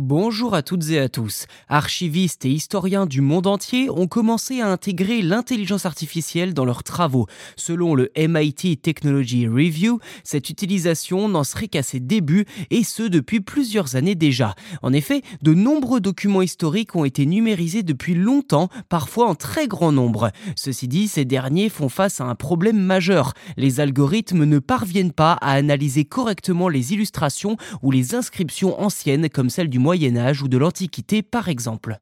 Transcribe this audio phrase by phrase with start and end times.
[0.00, 1.46] Bonjour à toutes et à tous.
[1.68, 7.26] Archivistes et historiens du monde entier ont commencé à intégrer l'intelligence artificielle dans leurs travaux.
[7.56, 13.40] Selon le MIT Technology Review, cette utilisation n'en serait qu'à ses débuts et ce depuis
[13.40, 14.54] plusieurs années déjà.
[14.82, 19.90] En effet, de nombreux documents historiques ont été numérisés depuis longtemps, parfois en très grand
[19.90, 20.30] nombre.
[20.54, 23.34] Ceci dit, ces derniers font face à un problème majeur.
[23.56, 29.50] Les algorithmes ne parviennent pas à analyser correctement les illustrations ou les inscriptions anciennes comme
[29.50, 31.98] celles du Moyen Âge ou de l'Antiquité par exemple.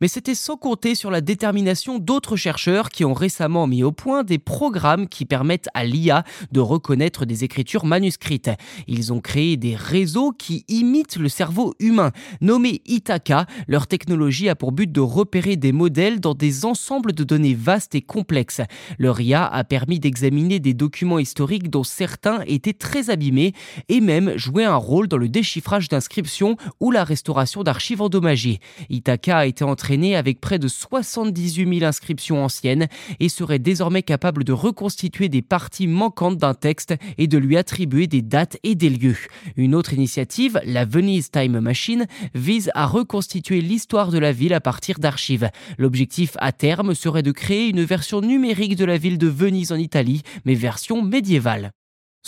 [0.00, 4.22] Mais c'était sans compter sur la détermination d'autres chercheurs qui ont récemment mis au point
[4.22, 8.50] des programmes qui permettent à l'IA de reconnaître des écritures manuscrites.
[8.86, 12.12] Ils ont créé des réseaux qui imitent le cerveau humain.
[12.40, 17.24] Nommés Itaka, leur technologie a pour but de repérer des modèles dans des ensembles de
[17.24, 18.60] données vastes et complexes.
[19.00, 23.52] Leur IA a permis d'examiner des documents historiques dont certains étaient très abîmés
[23.88, 28.60] et même joué un rôle dans le déchiffrage d'inscriptions ou la restauration d'archives endommagées.
[28.90, 32.88] Itaka a été entraîné avec près de 78 000 inscriptions anciennes
[33.20, 38.06] et serait désormais capable de reconstituer des parties manquantes d'un texte et de lui attribuer
[38.06, 39.16] des dates et des lieux.
[39.56, 44.60] Une autre initiative, la Venice Time Machine, vise à reconstituer l'histoire de la ville à
[44.60, 45.50] partir d'archives.
[45.78, 49.76] L'objectif à terme serait de créer une version numérique de la ville de Venise en
[49.76, 51.72] Italie, mais version médiévale.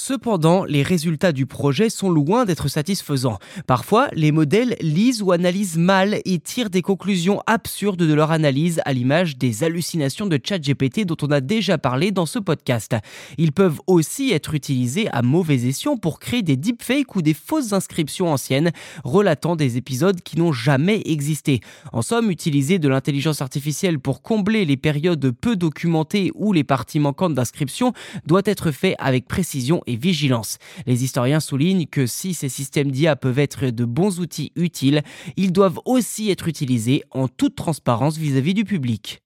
[0.03, 3.39] Cependant, les résultats du projet sont loin d'être satisfaisants.
[3.67, 8.81] Parfois, les modèles lisent ou analysent mal et tirent des conclusions absurdes de leur analyse
[8.87, 12.97] à l'image des hallucinations de ChatGPT dont on a déjà parlé dans ce podcast.
[13.37, 17.75] Ils peuvent aussi être utilisés à mauvais escient pour créer des deepfakes ou des fausses
[17.75, 18.71] inscriptions anciennes
[19.05, 21.61] relatant des épisodes qui n'ont jamais existé.
[21.93, 27.01] En somme, utiliser de l'intelligence artificielle pour combler les périodes peu documentées ou les parties
[27.01, 27.93] manquantes d'inscription
[28.25, 30.58] doit être fait avec précision vigilance.
[30.86, 35.02] Les historiens soulignent que si ces systèmes d'IA peuvent être de bons outils utiles,
[35.36, 39.22] ils doivent aussi être utilisés en toute transparence vis-à-vis -vis du public.